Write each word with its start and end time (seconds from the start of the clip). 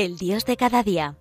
El 0.00 0.16
Dios 0.16 0.44
de 0.44 0.56
cada 0.56 0.84
día. 0.84 1.16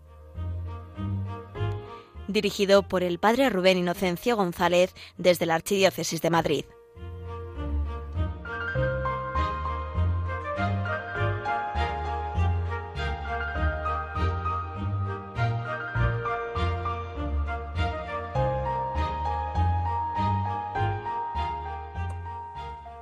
Dirigido 2.27 2.87
por 2.87 3.01
el 3.01 3.17
Padre 3.17 3.49
Rubén 3.49 3.79
Inocencio 3.79 4.35
González 4.35 4.93
desde 5.17 5.47
la 5.47 5.55
Archidiócesis 5.55 6.21
de 6.21 6.29
Madrid. 6.29 6.65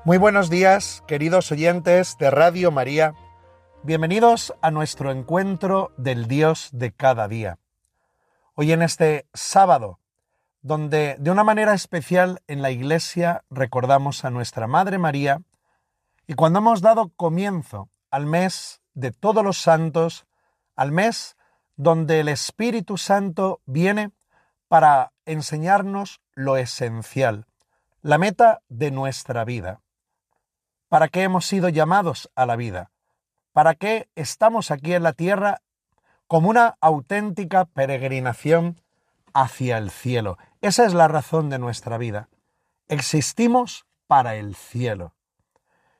Muy 0.05 0.17
buenos 0.17 0.49
días, 0.49 1.03
queridos 1.05 1.52
oyentes 1.52 2.17
de 2.17 2.31
Radio 2.31 2.71
María. 2.71 3.13
Bienvenidos 3.85 4.52
a 4.62 4.71
nuestro 4.71 5.12
encuentro 5.12 5.91
del 5.95 6.27
Dios 6.27 6.70
de 6.73 6.91
cada 6.91 7.27
día. 7.27 7.59
Hoy 8.55 8.71
en 8.71 8.81
este 8.81 9.27
sábado, 9.31 9.99
donde 10.63 11.17
de 11.20 11.30
una 11.30 11.44
manera 11.44 11.75
especial 11.75 12.41
en 12.48 12.63
la 12.63 12.71
Iglesia 12.71 13.44
recordamos 13.52 14.25
a 14.25 14.31
nuestra 14.31 14.66
Madre 14.66 14.98
María, 14.98 15.44
y 16.25 16.34
cuando 16.34 16.58
hemos 16.58 16.81
dado 16.81 17.09
comienzo 17.16 17.89
al 18.09 18.25
mes 18.25 18.81
de 18.95 19.11
todos 19.11 19.44
los 19.44 19.59
santos, 19.59 20.25
al 20.75 20.91
mes 20.91 21.38
donde 21.75 22.22
el 22.22 22.30
Espíritu 22.30 22.97
Santo 22.97 23.61
viene 23.67 24.09
para 24.67 25.13
enseñarnos 25.25 26.22
lo 26.33 26.58
esencial, 26.58 27.45
la 28.02 28.17
meta 28.17 28.63
de 28.67 28.89
nuestra 28.89 29.45
vida 29.45 29.81
¿Para 30.88 31.08
qué 31.08 31.23
hemos 31.23 31.45
sido 31.45 31.69
llamados 31.69 32.31
a 32.36 32.45
la 32.45 32.56
vida? 32.56 32.91
¿Para 33.56 33.75
qué 33.75 34.09
estamos 34.16 34.70
aquí 34.70 34.95
en 34.95 35.03
la 35.03 35.14
tierra 35.14 35.61
como 36.28 36.50
una 36.50 36.75
auténtica 36.81 37.64
peregrinación 37.64 38.81
hacia 39.34 39.78
el 39.78 39.92
cielo? 39.92 40.38
Esa 40.59 40.86
es 40.86 40.94
la 40.94 41.08
razón 41.08 41.50
de 41.50 41.58
nuestra 41.58 41.97
vida. 41.97 42.28
Existimos 42.89 43.86
para 44.08 44.36
el 44.36 44.58
cielo. 44.58 45.14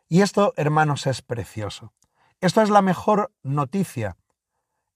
Y 0.10 0.22
esto, 0.22 0.54
hermanos, 0.58 1.08
es 1.08 1.22
precioso. 1.22 1.94
Esto 2.42 2.62
es 2.62 2.70
la 2.70 2.82
mejor 2.82 3.32
noticia. 3.42 4.18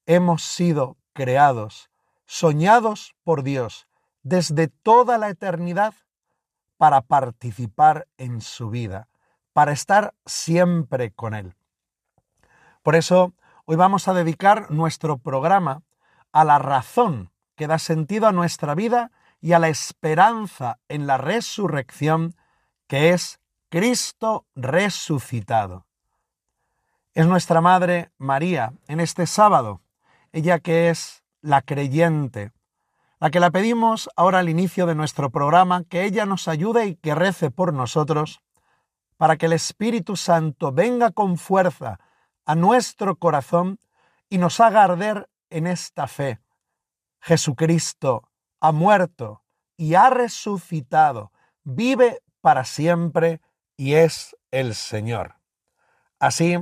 Hemos 0.06 0.44
sido 0.44 0.98
creados, 1.14 1.90
soñados 2.26 3.16
por 3.24 3.44
Dios 3.44 3.88
desde 4.22 4.68
toda 4.68 5.18
la 5.18 5.30
eternidad 5.30 5.94
para 6.76 7.00
participar 7.04 8.10
en 8.18 8.42
su 8.42 8.70
vida 8.70 9.08
para 9.54 9.72
estar 9.72 10.14
siempre 10.26 11.14
con 11.14 11.34
Él. 11.34 11.56
Por 12.90 12.96
eso, 12.96 13.34
hoy 13.66 13.76
vamos 13.76 14.08
a 14.08 14.16
dedicar 14.16 14.72
nuestro 14.72 15.20
programa 15.20 15.84
a 16.32 16.44
la 16.44 16.58
razón 16.58 17.30
que 17.56 17.68
da 17.68 17.78
sentido 17.78 18.26
a 18.26 18.32
nuestra 18.32 18.74
vida 18.74 19.12
y 19.40 19.54
a 19.54 19.60
la 19.60 19.68
esperanza 19.68 20.80
en 20.88 21.06
la 21.06 21.20
resurrección 21.20 22.36
que 22.88 23.12
es 23.12 23.40
Cristo 23.70 24.48
resucitado. 24.56 25.86
Es 27.14 27.28
nuestra 27.28 27.62
Madre 27.62 28.10
María 28.18 28.74
en 28.88 29.02
este 29.02 29.28
sábado, 29.28 29.82
ella 30.32 30.58
que 30.58 30.90
es 30.90 31.24
la 31.42 31.62
creyente, 31.62 32.54
la 33.20 33.30
que 33.30 33.40
la 33.40 33.52
pedimos 33.52 34.10
ahora 34.16 34.40
al 34.40 34.50
inicio 34.50 34.88
de 34.88 34.96
nuestro 34.96 35.30
programa, 35.30 35.84
que 35.84 36.06
ella 36.06 36.26
nos 36.26 36.48
ayude 36.48 36.88
y 36.88 36.96
que 36.96 37.14
rece 37.14 37.52
por 37.52 37.72
nosotros 37.72 38.42
para 39.16 39.38
que 39.38 39.46
el 39.46 39.54
Espíritu 39.54 40.16
Santo 40.16 40.72
venga 40.72 41.12
con 41.12 41.38
fuerza 41.38 42.00
a 42.50 42.56
nuestro 42.56 43.20
corazón 43.20 43.80
y 44.28 44.40
nos 44.40 44.60
haga 44.60 44.84
arder 44.84 45.30
en 45.52 45.68
esta 45.68 46.08
fe. 46.08 46.40
Jesucristo 47.22 48.28
ha 48.60 48.72
muerto 48.72 49.44
y 49.78 49.94
ha 49.94 50.10
resucitado, 50.10 51.32
vive 51.64 52.24
para 52.42 52.66
siempre 52.66 53.40
y 53.78 53.94
es 53.94 54.36
el 54.50 54.74
Señor. 54.74 55.36
Así, 56.18 56.58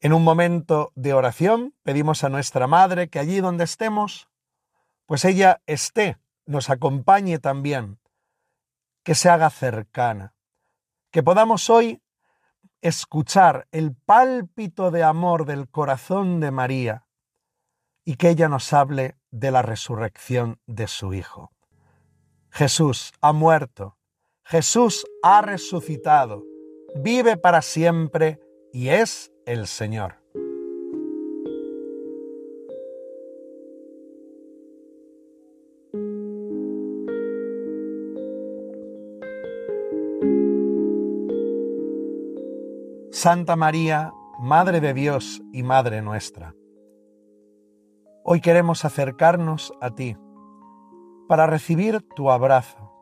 en 0.00 0.12
un 0.12 0.22
momento 0.22 0.92
de 0.94 1.14
oración, 1.14 1.74
pedimos 1.82 2.22
a 2.22 2.28
nuestra 2.28 2.66
Madre 2.66 3.08
que 3.08 3.20
allí 3.20 3.40
donde 3.40 3.64
estemos, 3.64 4.28
pues 5.06 5.24
ella 5.24 5.62
esté, 5.64 6.18
nos 6.44 6.68
acompañe 6.68 7.38
también, 7.38 7.98
que 9.04 9.14
se 9.14 9.30
haga 9.30 9.48
cercana 9.48 10.34
que 11.14 11.22
podamos 11.22 11.70
hoy 11.70 12.02
escuchar 12.84 13.66
el 13.72 13.94
pálpito 13.94 14.90
de 14.90 15.02
amor 15.02 15.46
del 15.46 15.70
corazón 15.70 16.38
de 16.38 16.50
María 16.50 17.06
y 18.04 18.16
que 18.16 18.28
ella 18.28 18.50
nos 18.50 18.74
hable 18.74 19.16
de 19.30 19.50
la 19.50 19.62
resurrección 19.62 20.60
de 20.66 20.86
su 20.86 21.14
Hijo. 21.14 21.50
Jesús 22.50 23.14
ha 23.22 23.32
muerto, 23.32 23.96
Jesús 24.44 25.06
ha 25.22 25.40
resucitado, 25.40 26.44
vive 26.94 27.38
para 27.38 27.62
siempre 27.62 28.38
y 28.70 28.88
es 28.88 29.32
el 29.46 29.66
Señor. 29.66 30.23
Santa 43.14 43.54
María, 43.54 44.12
Madre 44.40 44.80
de 44.80 44.92
Dios 44.92 45.40
y 45.52 45.62
Madre 45.62 46.02
nuestra. 46.02 46.52
Hoy 48.24 48.40
queremos 48.40 48.84
acercarnos 48.84 49.72
a 49.80 49.90
ti 49.90 50.16
para 51.28 51.46
recibir 51.46 52.04
tu 52.16 52.32
abrazo 52.32 52.92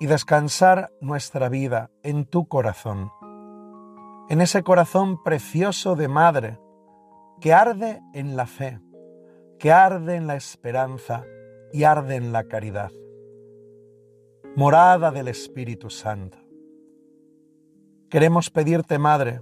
y 0.00 0.06
descansar 0.06 0.90
nuestra 1.00 1.48
vida 1.48 1.92
en 2.02 2.24
tu 2.24 2.48
corazón, 2.48 3.12
en 4.28 4.40
ese 4.40 4.64
corazón 4.64 5.22
precioso 5.22 5.94
de 5.94 6.08
Madre 6.08 6.58
que 7.40 7.54
arde 7.54 8.02
en 8.12 8.34
la 8.34 8.46
fe, 8.46 8.80
que 9.60 9.70
arde 9.70 10.16
en 10.16 10.26
la 10.26 10.34
esperanza 10.34 11.24
y 11.72 11.84
arde 11.84 12.16
en 12.16 12.32
la 12.32 12.48
caridad. 12.48 12.90
Morada 14.56 15.12
del 15.12 15.28
Espíritu 15.28 15.88
Santo. 15.88 16.39
Queremos 18.10 18.50
pedirte, 18.50 18.98
Madre, 18.98 19.40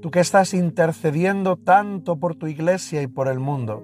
tú 0.00 0.12
que 0.12 0.20
estás 0.20 0.54
intercediendo 0.54 1.56
tanto 1.56 2.20
por 2.20 2.36
tu 2.36 2.46
iglesia 2.46 3.02
y 3.02 3.08
por 3.08 3.26
el 3.26 3.40
mundo, 3.40 3.82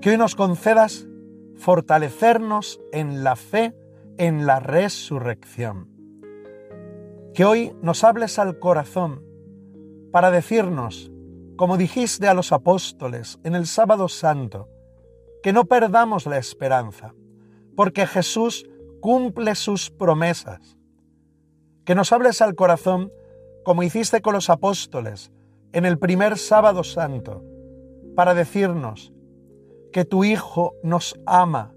que 0.00 0.08
hoy 0.08 0.16
nos 0.16 0.34
concedas 0.34 1.06
fortalecernos 1.54 2.80
en 2.92 3.22
la 3.22 3.36
fe 3.36 3.74
en 4.16 4.46
la 4.46 4.58
resurrección. 4.58 5.90
Que 7.34 7.44
hoy 7.44 7.76
nos 7.82 8.04
hables 8.04 8.38
al 8.38 8.58
corazón 8.58 9.22
para 10.10 10.30
decirnos, 10.30 11.12
como 11.56 11.76
dijiste 11.76 12.26
a 12.26 12.32
los 12.32 12.52
apóstoles 12.52 13.38
en 13.44 13.54
el 13.54 13.66
sábado 13.66 14.08
santo, 14.08 14.70
que 15.42 15.52
no 15.52 15.66
perdamos 15.66 16.24
la 16.24 16.38
esperanza, 16.38 17.12
porque 17.76 18.06
Jesús 18.06 18.66
cumple 19.02 19.56
sus 19.56 19.90
promesas 19.90 20.78
que 21.84 21.94
nos 21.94 22.12
hables 22.12 22.40
al 22.42 22.54
corazón 22.54 23.12
como 23.64 23.82
hiciste 23.82 24.20
con 24.22 24.34
los 24.34 24.50
apóstoles 24.50 25.32
en 25.72 25.86
el 25.86 25.98
primer 25.98 26.38
sábado 26.38 26.84
santo, 26.84 27.42
para 28.14 28.34
decirnos 28.34 29.12
que 29.92 30.04
tu 30.04 30.24
Hijo 30.24 30.74
nos 30.82 31.18
ama, 31.26 31.74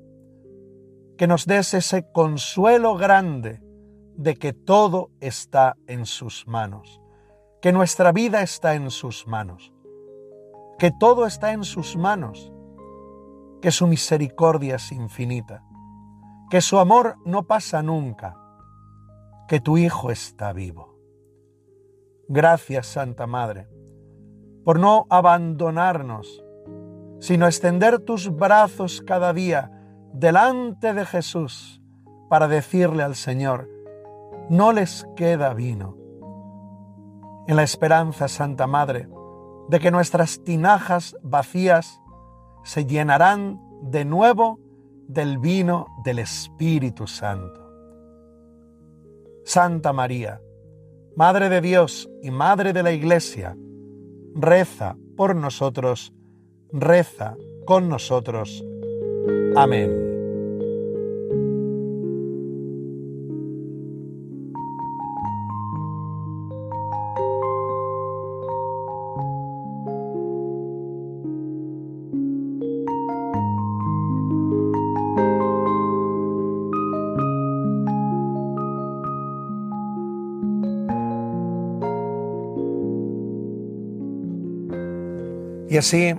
que 1.18 1.28
nos 1.28 1.46
des 1.46 1.74
ese 1.74 2.06
consuelo 2.12 2.96
grande 2.96 3.62
de 4.16 4.36
que 4.36 4.54
todo 4.54 5.10
está 5.20 5.78
en 5.88 6.06
sus 6.06 6.48
manos, 6.48 7.02
que 7.62 7.72
nuestra 7.72 8.12
vida 8.12 8.42
está 8.42 8.76
en 8.76 8.92
sus 8.92 9.28
manos, 9.28 9.74
que 10.78 10.92
todo 10.92 11.26
está 11.26 11.54
en 11.54 11.64
sus 11.64 11.96
manos, 11.96 12.52
que 13.62 13.72
su 13.72 13.88
misericordia 13.88 14.76
es 14.76 14.92
infinita, 14.92 15.64
que 16.50 16.62
su 16.62 16.78
amor 16.78 17.16
no 17.26 17.44
pasa 17.44 17.82
nunca, 17.82 18.36
que 19.48 19.60
tu 19.60 19.78
Hijo 19.78 20.12
está 20.12 20.54
vivo. 20.54 20.98
Gracias, 22.28 22.88
Santa 22.88 23.26
Madre, 23.28 23.68
por 24.66 24.80
no 24.80 25.06
abandonarnos, 25.10 26.44
sino 27.20 27.46
extender 27.46 28.00
tus 28.00 28.36
brazos 28.36 29.02
cada 29.02 29.32
día 29.32 29.72
delante 30.14 30.94
de 30.94 31.06
Jesús 31.06 31.82
para 32.30 32.48
decirle 32.48 33.04
al 33.04 33.16
Señor, 33.16 33.70
no 34.50 34.74
les 34.74 35.08
queda 35.16 35.54
vino. 35.54 35.96
En 37.48 37.56
la 37.56 37.64
esperanza, 37.64 38.28
Santa 38.28 38.68
Madre, 38.68 39.08
de 39.70 39.80
que 39.80 39.92
nuestras 39.92 40.44
tinajas 40.44 41.16
vacías 41.24 42.02
se 42.64 42.86
llenarán 42.86 43.62
de 43.82 44.04
nuevo 44.04 44.60
del 45.08 45.38
vino 45.38 45.88
del 46.04 46.20
Espíritu 46.20 47.08
Santo. 47.08 47.67
Santa 49.48 49.94
María, 49.94 50.42
Madre 51.16 51.48
de 51.48 51.62
Dios 51.62 52.10
y 52.22 52.32
Madre 52.32 52.74
de 52.74 52.84
la 52.84 52.92
Iglesia, 52.92 53.56
reza 54.36 54.98
por 55.16 55.38
nosotros, 55.38 56.14
reza 56.74 57.38
con 57.66 57.88
nosotros. 57.88 58.62
Amén. 59.56 60.07
Y 85.70 85.76
así, 85.76 86.16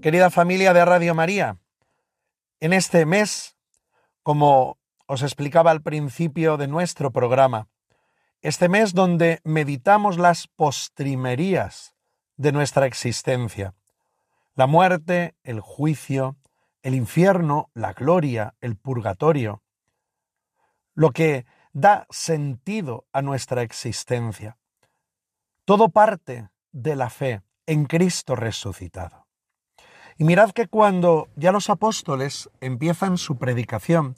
querida 0.00 0.30
familia 0.30 0.72
de 0.72 0.84
Radio 0.84 1.12
María, 1.12 1.58
en 2.60 2.72
este 2.72 3.06
mes, 3.06 3.56
como 4.22 4.78
os 5.06 5.22
explicaba 5.22 5.72
al 5.72 5.82
principio 5.82 6.56
de 6.56 6.68
nuestro 6.68 7.10
programa, 7.10 7.66
este 8.40 8.68
mes 8.68 8.94
donde 8.94 9.40
meditamos 9.42 10.16
las 10.16 10.46
postrimerías 10.46 11.96
de 12.36 12.52
nuestra 12.52 12.86
existencia, 12.86 13.74
la 14.54 14.68
muerte, 14.68 15.34
el 15.42 15.58
juicio, 15.58 16.36
el 16.82 16.94
infierno, 16.94 17.70
la 17.74 17.94
gloria, 17.94 18.54
el 18.60 18.76
purgatorio, 18.76 19.60
lo 20.94 21.10
que 21.10 21.46
da 21.72 22.06
sentido 22.10 23.06
a 23.12 23.22
nuestra 23.22 23.62
existencia. 23.62 24.56
Todo 25.64 25.88
parte 25.88 26.48
de 26.70 26.94
la 26.94 27.10
fe 27.10 27.42
en 27.68 27.84
Cristo 27.84 28.34
resucitado. 28.34 29.26
Y 30.16 30.24
mirad 30.24 30.50
que 30.52 30.66
cuando 30.66 31.28
ya 31.36 31.52
los 31.52 31.68
apóstoles 31.68 32.48
empiezan 32.60 33.18
su 33.18 33.36
predicación, 33.36 34.16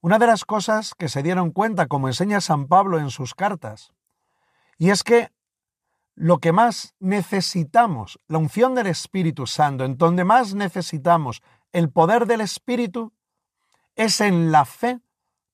una 0.00 0.20
de 0.20 0.28
las 0.28 0.44
cosas 0.44 0.94
que 0.94 1.08
se 1.08 1.24
dieron 1.24 1.50
cuenta, 1.50 1.88
como 1.88 2.06
enseña 2.06 2.40
San 2.40 2.68
Pablo 2.68 3.00
en 3.00 3.10
sus 3.10 3.34
cartas, 3.34 3.92
y 4.78 4.90
es 4.90 5.02
que 5.02 5.30
lo 6.14 6.38
que 6.38 6.52
más 6.52 6.94
necesitamos, 7.00 8.20
la 8.28 8.38
unción 8.38 8.76
del 8.76 8.86
Espíritu 8.86 9.48
Santo, 9.48 9.84
en 9.84 9.98
donde 9.98 10.24
más 10.24 10.54
necesitamos 10.54 11.42
el 11.72 11.90
poder 11.90 12.26
del 12.26 12.40
Espíritu, 12.40 13.12
es 13.96 14.20
en 14.20 14.52
la 14.52 14.64
fe 14.64 15.00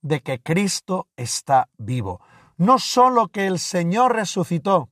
de 0.02 0.20
que 0.20 0.40
Cristo 0.42 1.08
está 1.16 1.70
vivo. 1.78 2.20
No 2.58 2.78
solo 2.78 3.28
que 3.28 3.46
el 3.46 3.58
Señor 3.58 4.14
resucitó, 4.14 4.91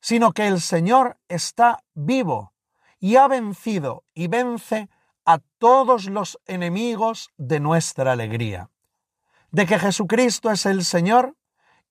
sino 0.00 0.32
que 0.32 0.46
el 0.48 0.60
Señor 0.60 1.18
está 1.28 1.82
vivo 1.94 2.52
y 2.98 3.16
ha 3.16 3.28
vencido 3.28 4.04
y 4.14 4.28
vence 4.28 4.88
a 5.24 5.38
todos 5.58 6.06
los 6.06 6.38
enemigos 6.46 7.30
de 7.36 7.60
nuestra 7.60 8.12
alegría. 8.12 8.70
De 9.50 9.66
que 9.66 9.78
Jesucristo 9.78 10.50
es 10.50 10.66
el 10.66 10.84
Señor 10.84 11.36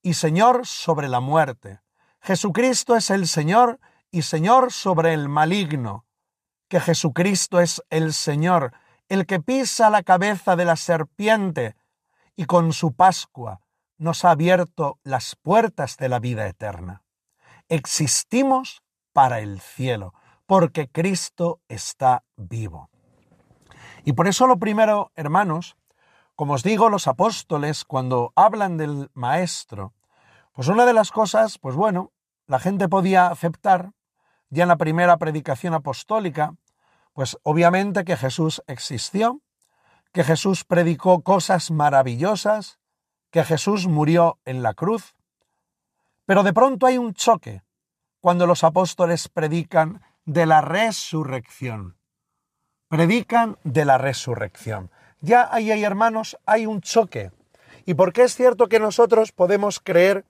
y 0.02 0.14
Señor 0.14 0.66
sobre 0.66 1.08
la 1.08 1.20
muerte. 1.20 1.80
Jesucristo 2.20 2.96
es 2.96 3.10
el 3.10 3.26
Señor 3.26 3.80
y 4.10 4.22
Señor 4.22 4.72
sobre 4.72 5.14
el 5.14 5.28
maligno. 5.28 6.06
Que 6.68 6.80
Jesucristo 6.80 7.60
es 7.60 7.82
el 7.90 8.12
Señor, 8.12 8.72
el 9.08 9.26
que 9.26 9.40
pisa 9.40 9.90
la 9.90 10.02
cabeza 10.02 10.56
de 10.56 10.64
la 10.64 10.76
serpiente 10.76 11.76
y 12.36 12.44
con 12.44 12.72
su 12.72 12.94
Pascua 12.94 13.60
nos 13.98 14.24
ha 14.24 14.30
abierto 14.30 14.98
las 15.02 15.36
puertas 15.36 15.96
de 15.98 16.08
la 16.08 16.20
vida 16.20 16.46
eterna. 16.46 17.02
Existimos 17.70 18.82
para 19.12 19.38
el 19.38 19.60
cielo, 19.60 20.12
porque 20.46 20.88
Cristo 20.88 21.60
está 21.68 22.24
vivo. 22.36 22.90
Y 24.04 24.12
por 24.14 24.26
eso 24.26 24.48
lo 24.48 24.58
primero, 24.58 25.12
hermanos, 25.14 25.76
como 26.34 26.54
os 26.54 26.64
digo, 26.64 26.88
los 26.88 27.06
apóstoles, 27.06 27.84
cuando 27.84 28.32
hablan 28.34 28.76
del 28.76 29.08
Maestro, 29.14 29.94
pues 30.52 30.66
una 30.66 30.84
de 30.84 30.92
las 30.92 31.12
cosas, 31.12 31.58
pues 31.58 31.76
bueno, 31.76 32.10
la 32.48 32.58
gente 32.58 32.88
podía 32.88 33.28
aceptar, 33.28 33.92
ya 34.48 34.64
en 34.64 34.68
la 34.68 34.76
primera 34.76 35.16
predicación 35.16 35.72
apostólica, 35.72 36.56
pues 37.12 37.38
obviamente 37.44 38.04
que 38.04 38.16
Jesús 38.16 38.64
existió, 38.66 39.42
que 40.12 40.24
Jesús 40.24 40.64
predicó 40.64 41.22
cosas 41.22 41.70
maravillosas, 41.70 42.80
que 43.30 43.44
Jesús 43.44 43.86
murió 43.86 44.40
en 44.44 44.64
la 44.64 44.74
cruz, 44.74 45.14
pero 46.30 46.44
de 46.44 46.52
pronto 46.52 46.86
hay 46.86 46.96
un 46.96 47.12
choque 47.12 47.64
cuando 48.20 48.46
los 48.46 48.62
apóstoles 48.62 49.28
predican 49.28 50.00
de 50.24 50.46
la 50.46 50.60
resurrección. 50.60 51.96
Predican 52.86 53.58
de 53.64 53.84
la 53.84 53.98
resurrección. 53.98 54.92
Ya 55.20 55.48
ahí, 55.50 55.72
hay, 55.72 55.82
hermanos, 55.82 56.38
hay 56.46 56.66
un 56.66 56.82
choque. 56.82 57.32
Y 57.84 57.94
porque 57.94 58.22
es 58.22 58.36
cierto 58.36 58.68
que 58.68 58.78
nosotros 58.78 59.32
podemos 59.32 59.80
creer 59.80 60.24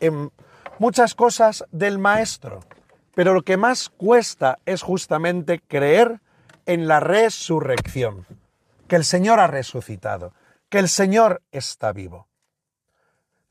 en 0.00 0.32
muchas 0.78 1.14
cosas 1.14 1.66
del 1.70 1.98
Maestro, 1.98 2.60
pero 3.14 3.34
lo 3.34 3.42
que 3.42 3.58
más 3.58 3.90
cuesta 3.90 4.58
es 4.64 4.80
justamente 4.80 5.60
creer 5.60 6.22
en 6.64 6.88
la 6.88 6.98
resurrección, 6.98 8.24
que 8.88 8.96
el 8.96 9.04
Señor 9.04 9.38
ha 9.38 9.48
resucitado, 9.48 10.32
que 10.70 10.78
el 10.78 10.88
Señor 10.88 11.42
está 11.50 11.92
vivo. 11.92 12.31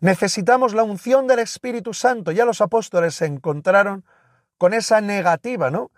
Necesitamos 0.01 0.74
la 0.74 0.81
unción 0.83 1.27
del 1.27 1.39
Espíritu 1.39 1.94
Santo. 1.94 2.31
Ya 2.31 2.44
los 2.44 2.59
apóstoles 2.59 3.13
se 3.13 3.27
encontraron 3.27 4.03
con 4.57 4.74
esa 4.74 5.00
negativa, 5.00 5.69
¿no? 5.69 5.92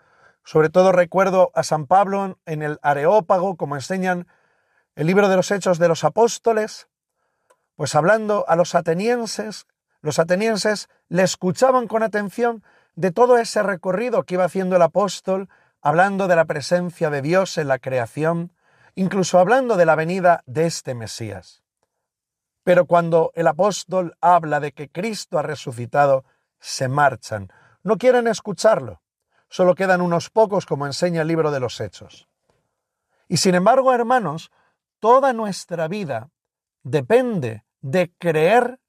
Sobre 0.44 0.68
todo 0.68 0.92
recuerdo 0.92 1.50
a 1.54 1.62
San 1.62 1.86
Pablo 1.86 2.38
en 2.44 2.62
el 2.62 2.78
Areópago, 2.82 3.56
como 3.56 3.76
enseñan 3.76 4.26
el 4.94 5.06
libro 5.06 5.30
de 5.30 5.36
los 5.36 5.50
Hechos 5.50 5.78
de 5.78 5.88
los 5.88 6.04
Apóstoles, 6.04 6.86
pues 7.76 7.94
hablando 7.94 8.44
a 8.46 8.56
los 8.56 8.74
atenienses, 8.74 9.66
los 10.02 10.18
atenienses 10.18 10.90
le 11.08 11.22
escuchaban 11.22 11.88
con 11.88 12.02
atención 12.02 12.62
de 12.94 13.10
todo 13.10 13.38
ese 13.38 13.62
recorrido 13.62 14.24
que 14.24 14.34
iba 14.34 14.44
haciendo 14.44 14.76
el 14.76 14.82
apóstol, 14.82 15.48
hablando 15.80 16.28
de 16.28 16.36
la 16.36 16.44
presencia 16.44 17.08
de 17.08 17.22
Dios 17.22 17.56
en 17.56 17.68
la 17.68 17.78
creación, 17.78 18.52
incluso 18.94 19.38
hablando 19.38 19.76
de 19.76 19.86
la 19.86 19.94
venida 19.94 20.42
de 20.44 20.66
este 20.66 20.94
Mesías. 20.94 21.63
Pero 22.64 22.86
cuando 22.86 23.30
el 23.34 23.46
apóstol 23.46 24.16
habla 24.20 24.58
de 24.58 24.72
que 24.72 24.90
Cristo 24.90 25.38
ha 25.38 25.42
resucitado, 25.42 26.24
se 26.58 26.88
marchan. 26.88 27.52
No 27.82 27.98
quieren 27.98 28.26
escucharlo. 28.26 29.02
Solo 29.50 29.74
quedan 29.74 30.00
unos 30.00 30.30
pocos, 30.30 30.64
como 30.64 30.86
enseña 30.86 31.22
el 31.22 31.28
libro 31.28 31.50
de 31.50 31.60
los 31.60 31.78
Hechos. 31.80 32.26
Y 33.28 33.36
sin 33.36 33.54
embargo, 33.54 33.92
hermanos, 33.92 34.50
toda 34.98 35.34
nuestra 35.34 35.86
vida 35.88 36.30
depende 36.82 37.64
de 37.82 38.10
creer 38.18 38.80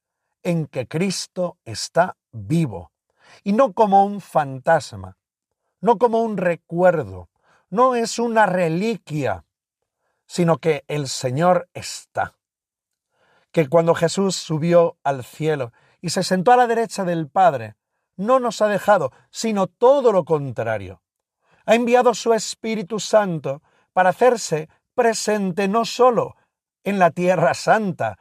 en 0.42 0.68
que 0.68 0.88
Cristo 0.88 1.58
está 1.66 2.16
vivo, 2.32 2.92
y 3.44 3.54
no 3.54 3.74
como 3.74 4.06
un 4.06 4.22
fantasma, 4.22 5.18
no 5.82 5.98
como 5.98 6.22
un 6.22 6.38
recuerdo, 6.38 7.30
no 7.70 7.96
es 7.96 8.20
una 8.20 8.46
reliquia, 8.46 9.44
sino 10.26 10.60
que 10.60 10.86
el 10.88 11.08
Señor 11.08 11.68
está 11.74 12.36
que 13.56 13.70
cuando 13.70 13.96
Jesús 13.96 14.36
subió 14.36 14.98
al 15.02 15.24
cielo 15.24 15.72
y 16.02 16.10
se 16.10 16.24
sentó 16.24 16.52
a 16.52 16.58
la 16.58 16.68
derecha 16.68 17.06
del 17.06 17.30
Padre, 17.30 17.78
no 18.18 18.38
nos 18.38 18.62
ha 18.62 18.68
dejado, 18.68 19.14
sino 19.30 19.68
todo 19.68 20.12
lo 20.12 20.26
contrario. 20.26 21.02
Ha 21.66 21.76
enviado 21.76 22.14
su 22.16 22.34
Espíritu 22.34 23.00
Santo 23.00 23.64
para 23.94 24.10
hacerse 24.10 24.68
presente 24.94 25.70
no 25.70 25.86
solo 25.86 26.36
en 26.84 27.00
la 27.00 27.12
tierra 27.12 27.54
santa, 27.54 28.20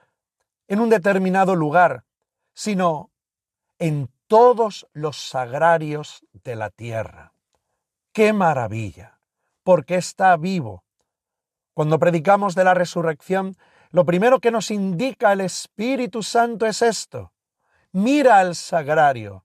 en 0.69 0.79
un 0.79 0.89
determinado 0.89 1.57
lugar, 1.57 2.05
sino 2.53 3.11
en 3.81 4.13
todos 4.29 4.87
los 4.93 5.17
sagrarios 5.17 6.25
de 6.33 6.55
la 6.55 6.71
tierra. 6.71 7.33
¡Qué 8.13 8.33
maravilla! 8.33 9.19
Porque 9.65 9.97
está 9.97 10.37
vivo. 10.37 10.85
Cuando 11.73 11.99
predicamos 11.99 12.55
de 12.55 12.63
la 12.63 12.75
resurrección, 12.75 13.57
lo 13.95 14.05
primero 14.05 14.41
que 14.41 14.51
nos 14.51 14.73
indica 14.73 15.33
el 15.33 15.41
Espíritu 15.41 16.25
Santo 16.25 16.67
es 16.67 16.83
esto. 16.83 17.31
Mira 17.93 18.41
al 18.41 18.57
sagrario. 18.57 19.45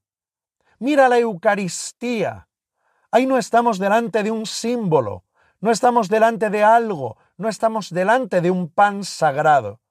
Mira 0.79 1.07
la 1.07 1.19
Eucaristía. 1.19 2.47
Ahí 3.11 3.27
no 3.27 3.37
estamos 3.37 3.77
delante 3.77 4.23
de 4.23 4.31
un 4.31 4.47
símbolo, 4.47 5.23
no 5.61 5.69
estamos 5.69 6.09
delante 6.09 6.49
de 6.49 6.63
algo, 6.63 7.15
no 7.37 7.47
estamos 7.47 7.91
delante 7.91 8.41
de 8.41 8.49
un 8.49 8.69
pan 8.69 9.03
sagrado, 9.03 9.81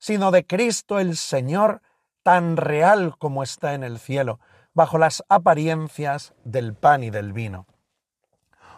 sino 0.00 0.32
de 0.32 0.44
Cristo 0.44 0.98
el 0.98 1.16
Señor 1.16 1.80
tan 2.24 2.56
real 2.56 3.14
como 3.16 3.44
está 3.44 3.74
en 3.74 3.84
el 3.84 4.00
cielo, 4.00 4.40
bajo 4.74 4.98
las 4.98 5.22
apariencias 5.28 6.34
del 6.42 6.74
pan 6.74 7.04
y 7.04 7.10
del 7.10 7.32
vino. 7.32 7.68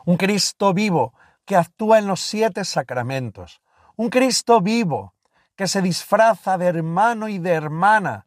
Un 0.05 0.19
Cristo 0.19 0.75
vivo 0.75 1.15
que 1.47 1.57
actúa 1.57 1.99
en 1.99 2.07
los 2.07 2.21
siete 2.21 2.67
sacramentos. 2.67 3.63
Un 3.97 4.11
Cristo 4.11 4.61
vivo 4.61 5.15
que 5.57 5.69
se 5.69 5.83
disfraza 5.83 6.59
de 6.59 6.67
hermano 6.67 7.29
y 7.29 7.39
de 7.39 7.53
hermana, 7.53 8.27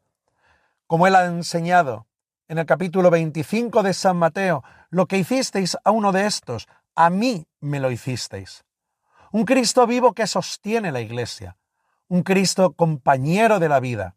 como 0.87 1.07
él 1.07 1.15
ha 1.15 1.25
enseñado, 1.25 2.07
en 2.47 2.59
el 2.59 2.65
capítulo 2.65 3.09
25 3.09 3.81
de 3.81 3.93
San 3.93 4.17
Mateo, 4.17 4.63
lo 4.89 5.07
que 5.07 5.17
hicisteis 5.17 5.77
a 5.83 5.91
uno 5.91 6.11
de 6.11 6.27
estos, 6.27 6.67
a 6.95 7.09
mí 7.09 7.47
me 7.59 7.79
lo 7.79 7.89
hicisteis. 7.91 8.63
Un 9.31 9.45
Cristo 9.45 9.87
vivo 9.87 10.13
que 10.13 10.27
sostiene 10.27 10.91
la 10.91 11.01
Iglesia, 11.01 11.57
un 12.07 12.21
Cristo 12.21 12.73
compañero 12.73 13.59
de 13.59 13.69
la 13.69 13.79
vida, 13.79 14.15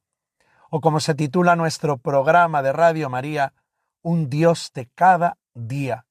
o 0.70 0.80
como 0.80 1.00
se 1.00 1.14
titula 1.14 1.56
nuestro 1.56 1.96
programa 1.96 2.62
de 2.62 2.72
Radio 2.72 3.08
María, 3.08 3.54
un 4.02 4.28
Dios 4.28 4.70
de 4.74 4.88
cada 4.94 5.38
día. 5.54 6.04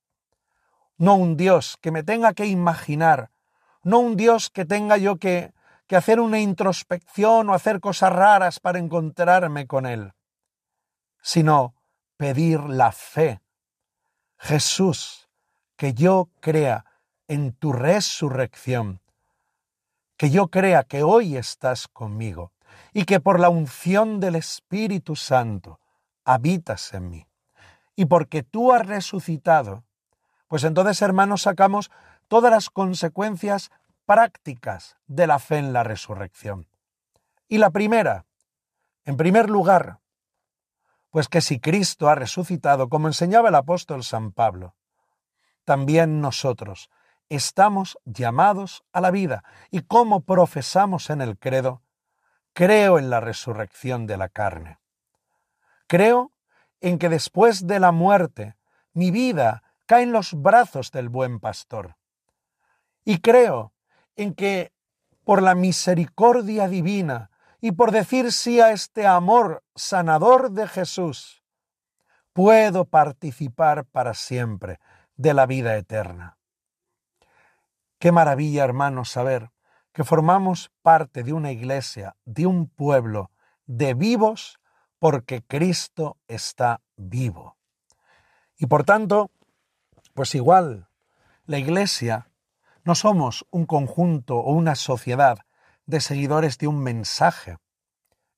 No 0.97 1.13
un 1.13 1.37
Dios 1.37 1.77
que 1.79 1.91
me 1.91 2.01
tenga 2.01 2.33
que 2.33 2.47
imaginar, 2.47 3.29
no 3.83 3.99
un 3.99 4.17
Dios 4.17 4.49
que 4.49 4.65
tenga 4.65 4.97
yo 4.97 5.17
que, 5.17 5.53
que 5.87 5.95
hacer 5.95 6.19
una 6.19 6.39
introspección 6.39 7.49
o 7.49 7.53
hacer 7.53 7.79
cosas 7.79 8.11
raras 8.11 8.59
para 8.59 8.79
encontrarme 8.79 9.67
con 9.67 9.85
Él, 9.85 10.13
sino 11.21 11.73
pedir 12.17 12.59
la 12.61 12.91
fe. 12.91 13.41
Jesús, 14.37 15.29
que 15.77 15.93
yo 15.93 16.29
crea 16.41 16.85
en 17.27 17.53
tu 17.53 17.71
resurrección, 17.71 19.01
que 20.17 20.29
yo 20.29 20.47
crea 20.47 20.83
que 20.83 21.03
hoy 21.03 21.37
estás 21.37 21.87
conmigo 21.87 22.51
y 22.93 23.05
que 23.05 23.19
por 23.19 23.39
la 23.39 23.49
unción 23.49 24.19
del 24.19 24.35
Espíritu 24.35 25.15
Santo 25.15 25.79
habitas 26.25 26.93
en 26.93 27.09
mí. 27.09 27.27
Y 27.95 28.05
porque 28.05 28.43
tú 28.43 28.73
has 28.73 28.85
resucitado, 28.85 29.83
pues 30.47 30.63
entonces, 30.63 31.01
hermanos, 31.01 31.43
sacamos 31.43 31.91
todas 32.27 32.51
las 32.51 32.69
consecuencias 32.69 33.71
prácticas 34.07 34.95
de 35.05 35.27
la 35.27 35.37
fe 35.37 35.57
en 35.57 35.73
la 35.73 35.83
resurrección. 35.83 36.67
Y 37.49 37.57
la 37.57 37.69
primera, 37.71 38.25
en 39.03 39.17
primer 39.17 39.49
lugar, 39.49 39.99
pues 41.11 41.27
que 41.27 41.41
si 41.41 41.59
Cristo 41.59 42.07
ha 42.07 42.15
resucitado, 42.15 42.87
como 42.87 43.07
enseñaba 43.07 43.49
el 43.49 43.55
apóstol 43.55 44.03
San 44.03 44.31
Pablo, 44.31 44.75
también 45.65 46.21
nosotros 46.21 46.89
estamos 47.27 47.99
llamados 48.05 48.85
a 48.93 49.01
la 49.01 49.11
vida 49.11 49.43
y 49.71 49.81
como 49.81 50.21
profesamos 50.21 51.09
en 51.09 51.19
el 51.21 51.37
credo, 51.37 51.81
creo 52.53 52.99
en 52.99 53.09
la 53.09 53.19
resurrección 53.19 54.07
de 54.07 54.15
la 54.15 54.29
carne. 54.29 54.79
Creo 55.85 56.31
en 56.79 56.97
que 56.97 57.09
después 57.09 57.67
de 57.67 57.81
la 57.81 57.91
muerte 57.91 58.55
mi 58.93 59.11
vida 59.11 59.63
cae 59.85 60.03
en 60.03 60.13
los 60.13 60.33
brazos 60.33 60.91
del 60.91 61.09
buen 61.09 61.41
pastor. 61.41 61.97
Y 63.03 63.19
creo 63.19 63.73
en 64.17 64.33
que 64.33 64.73
por 65.23 65.41
la 65.41 65.55
misericordia 65.55 66.67
divina 66.67 67.31
y 67.61 67.71
por 67.71 67.91
decir 67.91 68.31
sí 68.31 68.59
a 68.59 68.71
este 68.71 69.07
amor 69.07 69.63
sanador 69.75 70.51
de 70.51 70.67
Jesús, 70.67 71.43
puedo 72.33 72.85
participar 72.85 73.85
para 73.85 74.13
siempre 74.13 74.79
de 75.15 75.33
la 75.33 75.45
vida 75.45 75.75
eterna. 75.77 76.37
Qué 77.99 78.11
maravilla, 78.11 78.63
hermanos, 78.63 79.09
saber 79.09 79.51
que 79.91 80.03
formamos 80.03 80.71
parte 80.83 81.23
de 81.23 81.33
una 81.33 81.51
iglesia, 81.51 82.15
de 82.25 82.45
un 82.45 82.69
pueblo, 82.69 83.31
de 83.65 83.95
vivos, 83.95 84.59
porque 84.99 85.41
Cristo 85.41 86.17
está 86.27 86.81
vivo. 86.95 87.57
Y 88.57 88.67
por 88.67 88.83
tanto, 88.83 89.31
pues 90.13 90.35
igual, 90.35 90.87
la 91.45 91.57
iglesia 91.57 92.29
no 92.87 92.95
somos 92.95 93.45
un 93.51 93.65
conjunto 93.65 94.37
o 94.37 94.53
una 94.53 94.75
sociedad 94.75 95.39
de 95.87 95.99
seguidores 95.99 96.57
de 96.57 96.67
un 96.67 96.79
mensaje. 96.79 97.57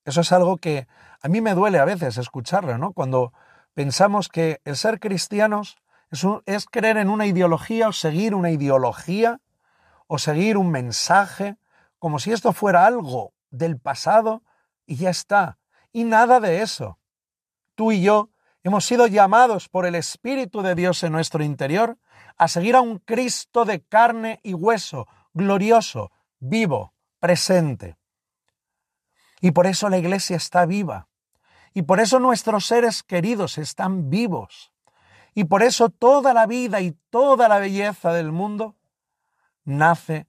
Eso 0.06 0.22
es 0.22 0.32
algo 0.32 0.58
que 0.58 0.88
a 1.22 1.28
mí 1.28 1.40
me 1.40 1.54
duele 1.54 1.78
a 1.78 1.86
veces 1.86 2.18
escucharlo, 2.18 2.80
¿no? 2.80 2.94
Cuando 2.94 3.32
pensamos 3.76 4.28
que 4.28 4.60
el 4.66 4.76
ser 4.76 5.00
cristianos 5.00 5.78
es, 6.10 6.26
es 6.48 6.66
creer 6.66 6.98
en 6.98 7.12
una 7.12 7.28
ideología 7.28 7.90
o 7.90 7.94
seguir 7.94 8.34
una 8.34 8.50
ideología 8.50 9.40
o 10.08 10.18
seguir 10.18 10.58
un 10.58 10.72
mensaje, 10.72 11.58
como 12.00 12.18
si 12.18 12.32
esto 12.32 12.52
fuera 12.52 12.88
algo 12.88 13.34
del 13.52 13.78
pasado 13.80 14.42
y 14.88 14.96
ya 14.96 15.12
está. 15.12 15.60
Y 15.92 16.06
nada 16.06 16.40
de 16.40 16.64
eso. 16.64 16.98
Tú 17.76 17.92
y 17.92 18.02
yo 18.02 18.32
hemos 18.64 18.86
sido 18.86 19.08
llamados 19.08 19.70
por 19.70 19.86
el 19.86 19.96
Espíritu 19.96 20.62
de 20.62 20.76
Dios 20.76 21.04
en 21.04 21.12
nuestro 21.12 21.44
interior 21.44 21.98
a 22.38 22.48
seguir 22.48 22.76
a 22.76 22.82
un 22.82 23.00
Cristo 23.00 23.66
de 23.66 23.82
carne 23.82 24.40
y 24.44 24.54
hueso, 24.54 25.08
glorioso, 25.34 26.12
vivo, 26.40 26.94
presente. 27.20 27.98
Y 29.42 29.52
por 29.52 29.68
eso 29.68 29.90
la 29.90 29.98
iglesia 29.98 30.36
está 30.38 30.66
viva. 30.66 31.08
Y 31.74 31.84
por 31.84 32.00
eso 32.00 32.20
nuestros 32.20 32.66
seres 32.66 33.04
queridos 33.04 33.58
están 33.58 34.10
vivos. 34.10 34.72
Y 35.34 35.46
por 35.46 35.64
eso 35.64 35.90
toda 35.90 36.34
la 36.34 36.46
vida 36.48 36.82
y 36.82 36.92
toda 37.10 37.48
la 37.48 37.60
belleza 37.60 38.12
del 38.12 38.32
mundo 38.32 38.76
nace 39.64 40.28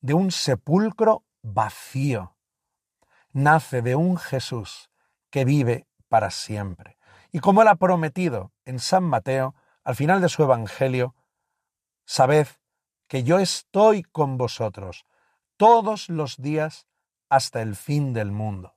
de 0.00 0.14
un 0.14 0.30
sepulcro 0.30 1.24
vacío. 1.42 2.36
Nace 3.32 3.82
de 3.82 3.94
un 3.94 4.16
Jesús 4.16 4.90
que 5.30 5.44
vive 5.44 5.86
para 6.08 6.30
siempre. 6.30 6.98
Y 7.34 7.40
como 7.40 7.62
él 7.62 7.68
ha 7.68 7.74
prometido 7.74 8.52
en 8.64 8.78
San 8.78 9.02
Mateo, 9.02 9.56
al 9.82 9.96
final 9.96 10.20
de 10.20 10.28
su 10.28 10.44
Evangelio, 10.44 11.16
sabed 12.04 12.46
que 13.08 13.24
yo 13.24 13.40
estoy 13.40 14.04
con 14.04 14.38
vosotros 14.38 15.04
todos 15.56 16.08
los 16.08 16.36
días 16.36 16.86
hasta 17.28 17.60
el 17.60 17.74
fin 17.74 18.12
del 18.12 18.30
mundo. 18.30 18.76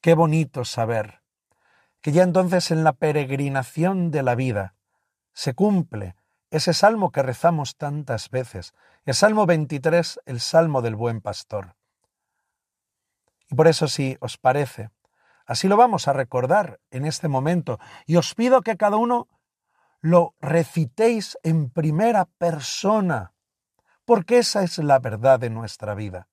Qué 0.00 0.14
bonito 0.14 0.64
saber 0.64 1.20
que 2.00 2.12
ya 2.12 2.22
entonces 2.22 2.70
en 2.70 2.82
la 2.82 2.94
peregrinación 2.94 4.10
de 4.10 4.22
la 4.22 4.34
vida 4.34 4.74
se 5.34 5.52
cumple 5.52 6.16
ese 6.50 6.72
salmo 6.72 7.12
que 7.12 7.22
rezamos 7.22 7.76
tantas 7.76 8.30
veces, 8.30 8.72
el 9.04 9.12
Salmo 9.14 9.44
23, 9.44 10.20
el 10.24 10.40
Salmo 10.40 10.80
del 10.80 10.96
Buen 10.96 11.20
Pastor. 11.20 11.76
Y 13.50 13.54
por 13.54 13.68
eso 13.68 13.86
si 13.86 14.16
os 14.20 14.38
parece, 14.38 14.88
así 15.48 15.66
lo 15.66 15.78
vamos 15.78 16.06
a 16.06 16.12
recordar 16.12 16.78
en 16.90 17.06
este 17.06 17.26
momento, 17.26 17.80
y 18.06 18.16
os 18.16 18.34
pido 18.34 18.60
que 18.60 18.76
cada 18.76 18.98
uno 18.98 19.28
lo 20.00 20.34
recitéis 20.40 21.38
en 21.42 21.70
primera 21.70 22.26
persona, 22.26 23.32
porque 24.04 24.38
esa 24.38 24.62
es 24.62 24.78
la 24.78 24.98
verdad 24.98 25.40
de 25.40 25.50
nuestra 25.50 25.94
vida. 25.94 26.28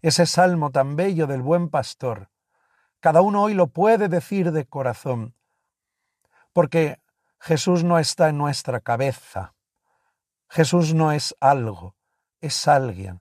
Ese 0.00 0.26
salmo 0.26 0.70
tan 0.70 0.94
bello 0.94 1.26
del 1.26 1.42
buen 1.42 1.68
pastor, 1.68 2.30
cada 3.00 3.20
uno 3.20 3.42
hoy 3.42 3.54
lo 3.54 3.66
puede 3.66 4.08
decir 4.08 4.52
de 4.52 4.64
corazón, 4.64 5.34
porque 6.52 7.00
Jesús 7.40 7.82
no 7.82 7.98
está 7.98 8.28
en 8.28 8.38
nuestra 8.38 8.80
cabeza, 8.80 9.54
Jesús 10.48 10.94
no 10.94 11.10
es 11.10 11.34
algo, 11.40 11.96
es 12.40 12.68
alguien, 12.68 13.20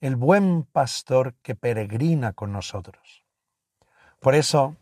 el 0.00 0.16
buen 0.16 0.64
pastor 0.64 1.34
que 1.42 1.54
peregrina 1.54 2.32
con 2.32 2.52
nosotros. 2.52 3.21
Por 4.22 4.36
eso 4.36 4.76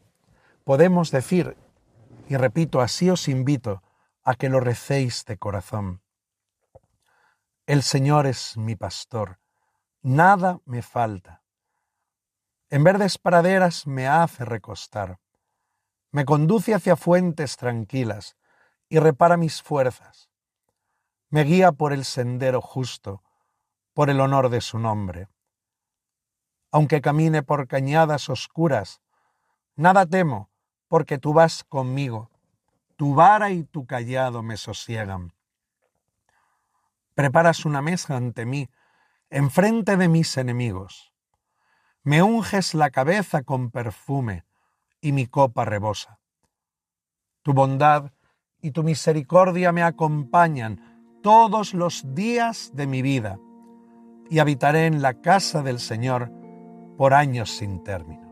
podemos 0.64 1.10
decir, 1.10 1.56
y 2.28 2.36
repito, 2.36 2.82
así 2.82 3.08
os 3.08 3.26
invito 3.26 3.82
a 4.22 4.34
que 4.34 4.50
lo 4.50 4.60
recéis 4.60 5.24
de 5.24 5.38
corazón. 5.38 6.02
El 7.64 7.82
Señor 7.82 8.26
es 8.26 8.58
mi 8.58 8.76
pastor, 8.76 9.40
nada 10.02 10.60
me 10.66 10.82
falta. 10.82 11.42
En 12.68 12.84
verdes 12.84 13.16
praderas 13.16 13.86
me 13.86 14.06
hace 14.06 14.44
recostar, 14.44 15.18
me 16.12 16.26
conduce 16.26 16.74
hacia 16.74 16.94
fuentes 16.94 17.56
tranquilas 17.56 18.36
y 18.90 18.98
repara 18.98 19.38
mis 19.38 19.62
fuerzas. 19.62 20.28
Me 21.30 21.44
guía 21.44 21.72
por 21.72 21.94
el 21.94 22.04
sendero 22.04 22.60
justo, 22.60 23.22
por 23.94 24.10
el 24.10 24.20
honor 24.20 24.50
de 24.50 24.60
su 24.60 24.78
nombre. 24.78 25.28
Aunque 26.70 27.00
camine 27.00 27.42
por 27.42 27.68
cañadas 27.68 28.28
oscuras, 28.28 29.00
nada 29.80 30.04
temo, 30.04 30.50
porque 30.88 31.18
tú 31.18 31.32
vas 31.32 31.64
conmigo, 31.64 32.30
tu 32.96 33.14
vara 33.14 33.50
y 33.50 33.64
tu 33.64 33.86
callado 33.86 34.42
me 34.42 34.56
sosiegan. 34.56 35.32
Preparas 37.14 37.64
una 37.64 37.80
mesa 37.80 38.16
ante 38.16 38.44
mí, 38.44 38.68
enfrente 39.30 39.96
de 39.96 40.08
mis 40.08 40.36
enemigos. 40.36 41.12
Me 42.02 42.22
unges 42.22 42.74
la 42.74 42.90
cabeza 42.90 43.42
con 43.42 43.70
perfume 43.70 44.44
y 45.00 45.12
mi 45.12 45.26
copa 45.26 45.64
rebosa. 45.64 46.18
Tu 47.42 47.54
bondad 47.54 48.12
y 48.60 48.72
tu 48.72 48.82
misericordia 48.82 49.72
me 49.72 49.82
acompañan 49.82 51.18
todos 51.22 51.72
los 51.72 52.14
días 52.14 52.70
de 52.74 52.86
mi 52.86 53.00
vida 53.00 53.38
y 54.28 54.40
habitaré 54.40 54.86
en 54.86 55.00
la 55.00 55.14
casa 55.14 55.62
del 55.62 55.78
Señor 55.78 56.30
por 56.98 57.14
años 57.14 57.50
sin 57.50 57.82
término. 57.82 58.29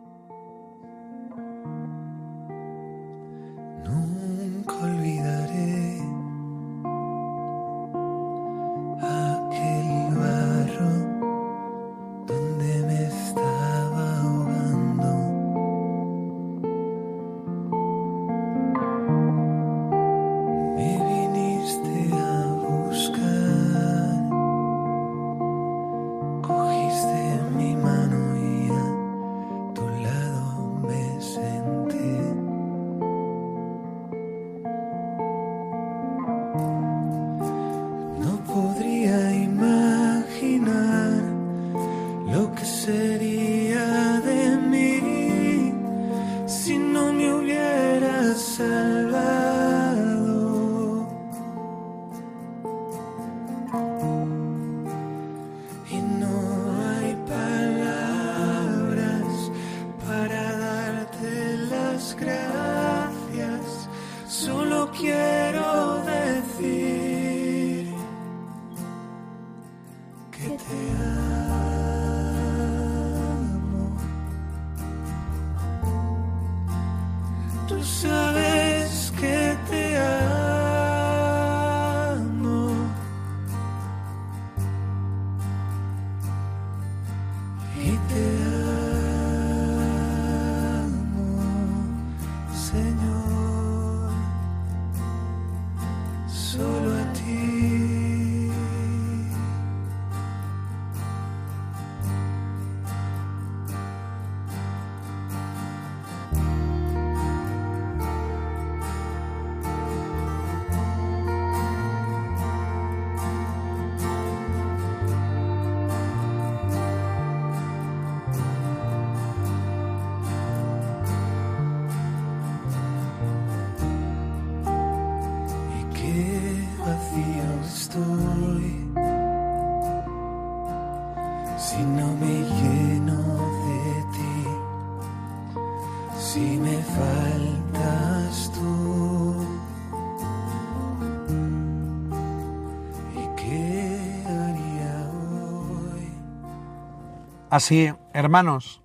Así, 147.51 147.90
hermanos, 148.12 148.83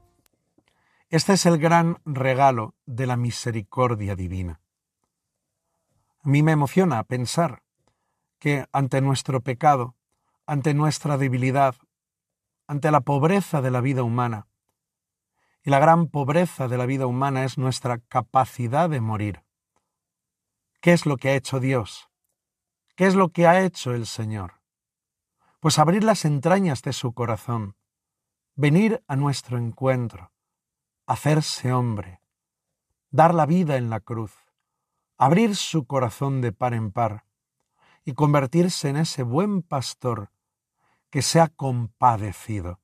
este 1.10 1.34
es 1.34 1.46
el 1.46 1.58
gran 1.58 2.00
regalo 2.06 2.76
de 2.86 3.06
la 3.06 3.18
misericordia 3.18 4.16
divina. 4.16 4.62
A 6.24 6.30
mí 6.30 6.44
me 6.44 6.54
emociona 6.54 7.04
pensar 7.04 7.62
que 8.40 8.66
ante 8.72 9.02
nuestro 9.02 9.42
pecado, 9.42 9.96
ante 10.46 10.74
nuestra 10.74 11.18
debilidad, 11.18 11.76
ante 12.66 12.90
la 12.90 13.02
pobreza 13.02 13.62
de 13.62 13.70
la 13.70 13.82
vida 13.82 14.02
humana, 14.04 14.48
y 15.64 15.70
la 15.70 15.80
gran 15.80 16.08
pobreza 16.08 16.68
de 16.68 16.78
la 16.78 16.86
vida 16.86 17.08
humana 17.08 17.46
es 17.46 17.58
nuestra 17.58 18.00
capacidad 18.00 18.90
de 18.90 19.00
morir. 19.00 19.44
¿Qué 20.82 20.92
es 20.92 21.06
lo 21.06 21.16
que 21.16 21.30
ha 21.30 21.36
hecho 21.36 21.62
Dios? 21.62 22.10
¿Qué 22.96 23.08
es 23.08 23.16
lo 23.16 23.30
que 23.30 23.48
ha 23.48 23.62
hecho 23.62 23.94
el 23.94 24.06
Señor? 24.06 24.60
Pues 25.62 25.80
abrir 25.80 26.04
las 26.04 26.26
entrañas 26.26 26.82
de 26.82 26.92
su 26.92 27.14
corazón, 27.14 27.78
venir 28.56 29.02
a 29.08 29.16
nuestro 29.16 29.58
encuentro, 29.58 30.34
hacerse 31.08 31.72
hombre, 31.72 32.22
dar 33.10 33.34
la 33.34 33.46
vida 33.46 33.78
en 33.78 33.90
la 33.90 34.02
cruz, 34.02 34.34
abrir 35.18 35.56
su 35.56 35.86
corazón 35.86 36.42
de 36.42 36.52
par 36.52 36.74
en 36.74 36.92
par 36.92 37.26
y 38.04 38.14
convertirse 38.14 38.90
en 38.90 38.98
ese 38.98 39.24
buen 39.24 39.62
pastor 39.62 40.30
que 41.10 41.22
se 41.22 41.40
ha 41.40 41.48
compadecido 41.48 42.82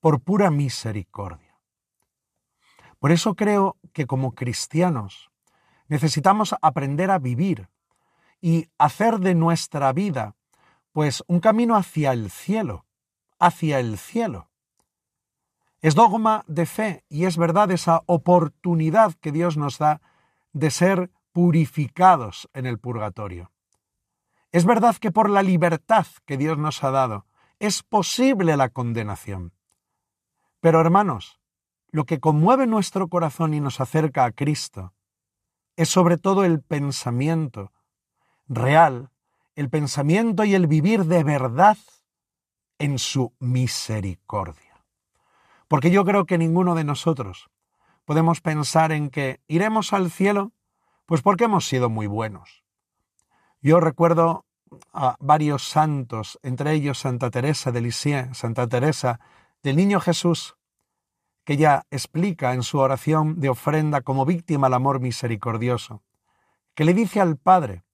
por 0.00 0.22
pura 0.22 0.50
misericordia. 0.50 1.43
Por 3.04 3.12
eso 3.12 3.34
creo 3.34 3.76
que 3.92 4.06
como 4.06 4.34
cristianos 4.34 5.30
necesitamos 5.88 6.54
aprender 6.62 7.10
a 7.10 7.18
vivir 7.18 7.68
y 8.40 8.70
hacer 8.78 9.18
de 9.18 9.34
nuestra 9.34 9.92
vida 9.92 10.36
pues 10.90 11.22
un 11.26 11.40
camino 11.40 11.76
hacia 11.76 12.12
el 12.12 12.30
cielo, 12.30 12.86
hacia 13.38 13.78
el 13.78 13.98
cielo. 13.98 14.48
Es 15.82 15.94
dogma 15.94 16.44
de 16.46 16.64
fe 16.64 17.04
y 17.10 17.26
es 17.26 17.36
verdad 17.36 17.70
esa 17.72 18.00
oportunidad 18.06 19.12
que 19.20 19.32
Dios 19.32 19.58
nos 19.58 19.76
da 19.76 20.00
de 20.54 20.70
ser 20.70 21.10
purificados 21.32 22.48
en 22.54 22.64
el 22.64 22.78
purgatorio. 22.78 23.52
Es 24.50 24.64
verdad 24.64 24.96
que 24.96 25.12
por 25.12 25.28
la 25.28 25.42
libertad 25.42 26.06
que 26.24 26.38
Dios 26.38 26.56
nos 26.56 26.82
ha 26.82 26.90
dado 26.90 27.26
es 27.58 27.82
posible 27.82 28.56
la 28.56 28.70
condenación. 28.70 29.52
Pero 30.60 30.80
hermanos, 30.80 31.38
lo 31.94 32.06
que 32.06 32.18
conmueve 32.18 32.66
nuestro 32.66 33.06
corazón 33.06 33.54
y 33.54 33.60
nos 33.60 33.80
acerca 33.80 34.24
a 34.24 34.32
Cristo 34.32 34.92
es 35.76 35.88
sobre 35.88 36.18
todo 36.18 36.42
el 36.42 36.60
pensamiento 36.60 37.70
real, 38.48 39.10
el 39.54 39.70
pensamiento 39.70 40.42
y 40.42 40.56
el 40.56 40.66
vivir 40.66 41.04
de 41.04 41.22
verdad 41.22 41.78
en 42.80 42.98
su 42.98 43.32
misericordia. 43.38 44.84
Porque 45.68 45.92
yo 45.92 46.04
creo 46.04 46.26
que 46.26 46.36
ninguno 46.36 46.74
de 46.74 46.82
nosotros 46.82 47.48
podemos 48.04 48.40
pensar 48.40 48.90
en 48.90 49.08
que 49.08 49.40
iremos 49.46 49.92
al 49.92 50.10
cielo, 50.10 50.50
pues 51.06 51.22
porque 51.22 51.44
hemos 51.44 51.64
sido 51.64 51.90
muy 51.90 52.08
buenos. 52.08 52.64
Yo 53.62 53.78
recuerdo 53.78 54.46
a 54.92 55.14
varios 55.20 55.68
santos, 55.68 56.40
entre 56.42 56.72
ellos 56.72 56.98
Santa 56.98 57.30
Teresa 57.30 57.70
de 57.70 57.82
Lisieux, 57.82 58.36
Santa 58.36 58.66
Teresa 58.66 59.20
del 59.62 59.76
Niño 59.76 60.00
Jesús, 60.00 60.56
que 61.44 61.56
ya 61.56 61.86
explica 61.90 62.54
en 62.54 62.62
su 62.62 62.78
oración 62.78 63.40
de 63.40 63.48
ofrenda 63.50 64.00
como 64.00 64.24
víctima 64.24 64.66
al 64.66 64.74
amor 64.74 65.00
misericordioso, 65.00 66.02
que 66.74 66.84
le 66.84 66.94
dice 66.94 67.20
al 67.20 67.36
Padre, 67.36 67.84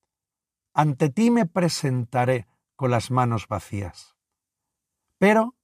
ante 0.72 1.10
ti 1.10 1.30
me 1.30 1.46
presentaré 1.46 2.46
con 2.76 2.90
las 2.90 3.10
manos 3.10 3.48
vacías. 3.48 4.16
Pero 5.18 5.54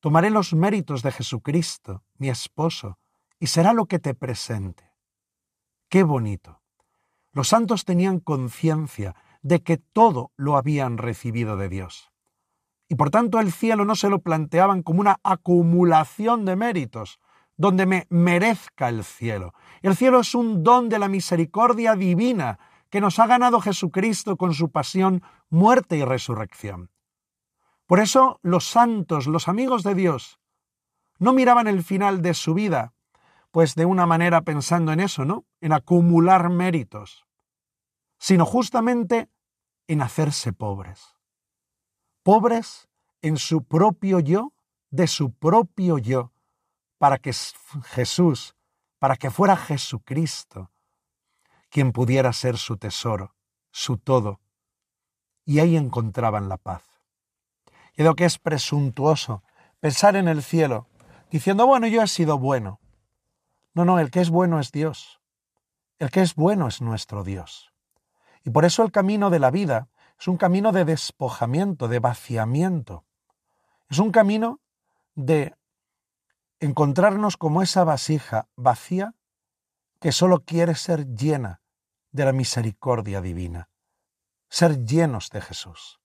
Tomaré 0.00 0.30
los 0.30 0.54
méritos 0.54 1.02
de 1.02 1.10
Jesucristo, 1.10 2.04
mi 2.18 2.28
esposo, 2.28 2.98
y 3.40 3.48
será 3.48 3.72
lo 3.72 3.86
que 3.86 3.98
te 3.98 4.14
presente. 4.14 4.92
Qué 5.88 6.04
bonito. 6.04 6.62
Los 7.32 7.48
santos 7.48 7.84
tenían 7.84 8.20
conciencia 8.20 9.16
de 9.42 9.62
que 9.62 9.76
todo 9.76 10.32
lo 10.36 10.56
habían 10.56 10.98
recibido 10.98 11.56
de 11.56 11.68
Dios. 11.68 12.12
Y 12.88 12.94
por 12.94 13.10
tanto 13.10 13.38
el 13.38 13.52
cielo 13.52 13.84
no 13.84 13.94
se 13.94 14.08
lo 14.08 14.20
planteaban 14.20 14.82
como 14.82 15.00
una 15.00 15.20
acumulación 15.22 16.44
de 16.44 16.56
méritos, 16.56 17.20
donde 17.56 17.86
me 17.86 18.06
merezca 18.08 18.88
el 18.88 19.04
cielo. 19.04 19.52
El 19.82 19.96
cielo 19.96 20.20
es 20.20 20.34
un 20.34 20.62
don 20.62 20.88
de 20.88 20.98
la 20.98 21.08
misericordia 21.08 21.96
divina 21.96 22.58
que 22.88 23.00
nos 23.00 23.18
ha 23.18 23.26
ganado 23.26 23.60
Jesucristo 23.60 24.36
con 24.36 24.54
su 24.54 24.70
pasión, 24.70 25.22
muerte 25.50 25.96
y 25.96 26.04
resurrección. 26.04 26.90
Por 27.86 28.00
eso 28.00 28.38
los 28.42 28.66
santos, 28.68 29.26
los 29.26 29.48
amigos 29.48 29.82
de 29.82 29.94
Dios, 29.94 30.38
no 31.18 31.32
miraban 31.32 31.66
el 31.66 31.82
final 31.82 32.22
de 32.22 32.32
su 32.32 32.54
vida, 32.54 32.94
pues 33.50 33.74
de 33.74 33.86
una 33.86 34.06
manera 34.06 34.42
pensando 34.42 34.92
en 34.92 35.00
eso, 35.00 35.24
¿no? 35.24 35.44
En 35.60 35.72
acumular 35.72 36.48
méritos, 36.48 37.26
sino 38.18 38.46
justamente 38.46 39.28
en 39.88 40.00
hacerse 40.00 40.52
pobres. 40.52 41.17
Pobres 42.28 42.90
en 43.22 43.38
su 43.38 43.64
propio 43.64 44.20
yo, 44.20 44.52
de 44.90 45.06
su 45.06 45.32
propio 45.32 45.96
yo, 45.96 46.30
para 46.98 47.16
que 47.16 47.32
Jesús, 47.32 48.54
para 48.98 49.16
que 49.16 49.30
fuera 49.30 49.56
Jesucristo 49.56 50.70
quien 51.70 51.90
pudiera 51.90 52.30
ser 52.34 52.58
su 52.58 52.76
tesoro, 52.76 53.34
su 53.70 53.96
todo, 53.96 54.40
y 55.46 55.60
ahí 55.60 55.74
encontraban 55.74 56.50
la 56.50 56.58
paz. 56.58 56.82
Creo 57.96 58.14
que 58.14 58.26
es 58.26 58.38
presuntuoso 58.38 59.42
pensar 59.80 60.14
en 60.14 60.28
el 60.28 60.42
cielo 60.42 60.86
diciendo, 61.30 61.66
bueno, 61.66 61.86
yo 61.86 62.02
he 62.02 62.08
sido 62.08 62.38
bueno. 62.38 62.78
No, 63.72 63.86
no, 63.86 63.98
el 64.00 64.10
que 64.10 64.20
es 64.20 64.28
bueno 64.28 64.60
es 64.60 64.70
Dios. 64.70 65.18
El 65.98 66.10
que 66.10 66.20
es 66.20 66.34
bueno 66.34 66.68
es 66.68 66.82
nuestro 66.82 67.24
Dios. 67.24 67.72
Y 68.44 68.50
por 68.50 68.66
eso 68.66 68.82
el 68.82 68.92
camino 68.92 69.30
de 69.30 69.38
la 69.38 69.50
vida 69.50 69.88
es 70.18 70.26
un 70.26 70.36
camino 70.36 70.72
de 70.72 70.84
despojamiento, 70.84 71.86
de 71.88 72.00
vaciamiento. 72.00 73.04
Es 73.88 73.98
un 73.98 74.10
camino 74.10 74.60
de 75.14 75.54
encontrarnos 76.60 77.36
como 77.36 77.62
esa 77.62 77.84
vasija 77.84 78.48
vacía 78.56 79.14
que 80.00 80.12
solo 80.12 80.40
quiere 80.40 80.74
ser 80.74 81.06
llena 81.14 81.60
de 82.10 82.24
la 82.24 82.32
misericordia 82.32 83.20
divina, 83.20 83.68
ser 84.48 84.84
llenos 84.84 85.30
de 85.30 85.40
Jesús, 85.40 86.00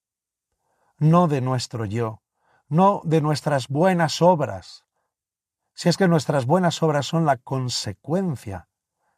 no 0.97 1.27
de 1.27 1.41
nuestro 1.41 1.85
yo, 1.85 2.21
no 2.67 3.01
de 3.03 3.21
nuestras 3.21 3.67
buenas 3.67 4.21
obras, 4.21 4.85
si 5.73 5.89
es 5.89 5.97
que 5.97 6.07
nuestras 6.07 6.45
buenas 6.45 6.83
obras 6.83 7.07
son 7.07 7.25
la 7.25 7.37
consecuencia 7.37 8.67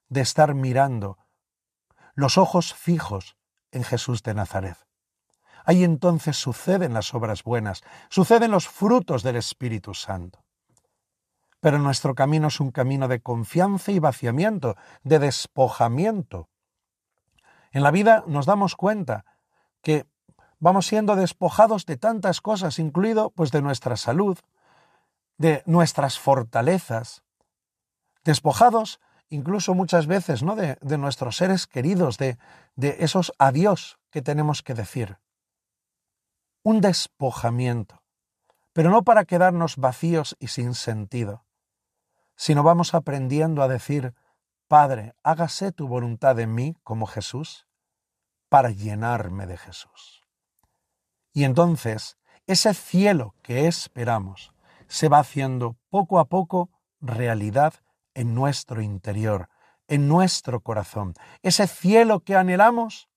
de 0.08 0.22
estar 0.22 0.54
mirando 0.54 1.18
los 2.14 2.38
ojos 2.38 2.74
fijos 2.74 3.36
en 3.76 3.84
Jesús 3.84 4.24
de 4.24 4.34
Nazaret. 4.34 4.78
Ahí 5.66 5.84
entonces 5.84 6.38
suceden 6.38 6.94
las 6.94 7.14
obras 7.14 7.44
buenas, 7.44 7.84
suceden 8.10 8.52
los 8.52 8.68
frutos 8.68 9.24
del 9.24 9.36
Espíritu 9.36 9.94
Santo. 9.94 10.44
Pero 11.60 11.80
nuestro 11.80 12.14
camino 12.14 12.48
es 12.50 12.60
un 12.60 12.72
camino 12.72 13.08
de 13.08 13.22
confianza 13.22 13.92
y 13.92 14.00
vaciamiento, 14.00 14.76
de 15.04 15.20
despojamiento. 15.20 16.50
En 17.72 17.84
la 17.84 17.92
vida 17.92 18.24
nos 18.28 18.46
damos 18.46 18.76
cuenta 18.76 19.26
que 19.82 20.06
vamos 20.60 20.86
siendo 20.86 21.16
despojados 21.16 21.86
de 21.86 21.98
tantas 21.98 22.42
cosas, 22.42 22.78
incluido 22.80 23.32
pues 23.32 23.52
de 23.52 23.62
nuestra 23.62 23.98
salud, 23.98 24.38
de 25.38 25.64
nuestras 25.66 26.20
fortalezas, 26.20 27.24
despojados 28.24 29.00
incluso 29.30 29.74
muchas 29.74 30.08
veces 30.08 30.44
¿no? 30.44 30.56
de, 30.56 30.78
de 30.82 30.98
nuestros 30.98 31.38
seres 31.38 31.68
queridos, 31.68 32.18
de, 32.18 32.38
de 32.76 32.98
esos 33.00 33.34
adiós 33.40 33.98
que 34.12 34.22
tenemos 34.22 34.62
que 34.62 34.74
decir. 34.74 35.18
Un 36.64 36.82
despojamiento, 36.82 38.02
pero 38.74 38.90
no 38.90 39.04
para 39.04 39.26
quedarnos 39.26 39.78
vacíos 39.78 40.36
y 40.40 40.48
sin 40.48 40.74
sentido, 40.74 41.46
sino 42.36 42.64
vamos 42.64 42.94
aprendiendo 42.94 43.62
a 43.62 43.68
decir, 43.68 44.14
Padre, 44.68 45.16
hágase 45.24 45.72
tu 45.72 45.88
voluntad 45.88 46.40
en 46.40 46.54
mí 46.54 46.76
como 46.84 47.06
Jesús, 47.06 47.68
para 48.50 48.72
llenarme 48.72 49.48
de 49.48 49.58
Jesús. 49.58 50.24
Y 51.34 51.44
entonces, 51.44 52.18
ese 52.48 52.74
cielo 52.74 53.36
que 53.42 53.68
esperamos 53.68 54.54
se 54.88 55.10
va 55.10 55.20
haciendo 55.20 55.78
poco 55.90 56.20
a 56.20 56.26
poco 56.26 56.70
realidad 57.00 57.74
en 58.15 58.34
nuestro 58.34 58.82
interior, 58.82 59.49
en 59.88 60.08
nuestro 60.08 60.62
corazón. 60.62 61.13
Ese 61.43 61.67
cielo 61.67 62.21
que 62.21 62.36
anhelamos, 62.36 63.10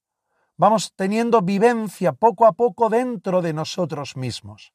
vamos 0.59 0.93
teniendo 0.95 1.41
vivencia 1.41 2.13
poco 2.13 2.47
a 2.47 2.53
poco 2.53 2.91
dentro 2.91 3.41
de 3.41 3.55
nosotros 3.55 4.17
mismos. 4.17 4.75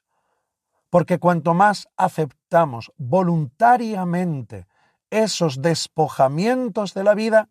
Porque 0.89 1.19
cuanto 1.19 1.53
más 1.53 1.87
aceptamos 1.97 2.91
voluntariamente 2.97 4.65
esos 5.09 5.61
despojamientos 5.61 6.93
de 6.93 7.03
la 7.03 7.13
vida, 7.13 7.49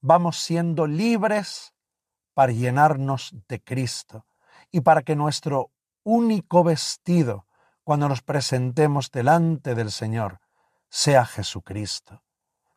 vamos 0.00 0.38
siendo 0.38 0.86
libres 0.86 1.74
para 2.34 2.52
llenarnos 2.52 3.34
de 3.48 3.62
Cristo 3.62 4.26
y 4.70 4.80
para 4.80 5.02
que 5.02 5.14
nuestro 5.14 5.70
único 6.02 6.64
vestido 6.64 7.46
cuando 7.84 8.08
nos 8.08 8.22
presentemos 8.22 9.10
delante 9.10 9.74
del 9.74 9.90
Señor 9.90 10.40
sea 10.88 11.24
Jesucristo. 11.24 12.22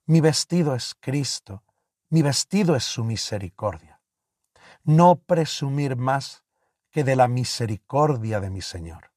Mi 0.06 0.22
vestido 0.22 0.76
es 0.76 0.95
Cristo, 1.00 1.63
mi 2.10 2.22
vestido 2.22 2.76
es 2.76 2.84
su 2.84 3.04
misericordia. 3.04 4.02
No 4.84 5.15
presumir 5.15 5.95
más 5.95 6.43
que 6.91 7.04
de 7.04 7.15
la 7.15 7.28
misericordia 7.28 8.39
de 8.39 8.50
mi 8.50 8.62
Señor. 8.62 9.12